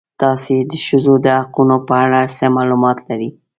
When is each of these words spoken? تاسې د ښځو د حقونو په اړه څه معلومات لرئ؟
تاسې 0.21 0.55
د 0.71 0.73
ښځو 0.85 1.13
د 1.25 1.27
حقونو 1.39 1.77
په 1.87 1.93
اړه 2.03 2.19
څه 2.35 2.45
معلومات 2.57 2.97
لرئ؟ 3.09 3.29